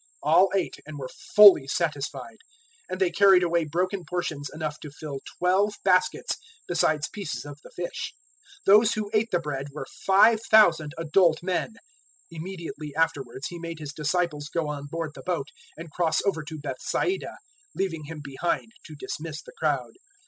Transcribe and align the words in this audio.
006:042 0.25 0.33
All 0.33 0.49
ate 0.55 0.75
and 0.87 0.97
were 0.97 1.09
fully 1.35 1.67
satisfied. 1.67 2.37
006:043 2.89 2.89
And 2.89 2.99
they 3.01 3.11
carried 3.11 3.43
away 3.43 3.65
broken 3.65 4.03
portions 4.03 4.49
enough 4.51 4.79
to 4.79 4.89
fill 4.89 5.19
twelve 5.37 5.75
baskets, 5.83 6.37
besides 6.67 7.07
pieces 7.07 7.45
of 7.45 7.59
the 7.63 7.69
fish. 7.69 8.11
006:044 8.65 8.65
Those 8.65 8.93
who 8.95 9.11
ate 9.13 9.29
the 9.29 9.39
bread 9.39 9.67
were 9.71 9.85
5,000 10.07 10.95
adult 10.97 11.43
men. 11.43 11.73
006:045 12.33 12.37
Immediately 12.41 12.95
afterwards 12.95 13.45
He 13.49 13.59
made 13.59 13.77
His 13.77 13.93
disciples 13.93 14.49
go 14.51 14.67
on 14.69 14.87
board 14.87 15.11
the 15.13 15.21
boat 15.21 15.49
and 15.77 15.91
cross 15.91 16.19
over 16.25 16.41
to 16.45 16.57
Bethsaida, 16.57 17.37
leaving 17.75 18.05
Him 18.05 18.21
behind 18.23 18.71
to 18.85 18.95
dismiss 18.95 19.43
the 19.43 19.53
crowd. 19.55 19.93